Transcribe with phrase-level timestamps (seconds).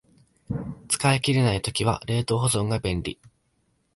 [0.89, 3.19] 使い切れない時は冷凍保存が便利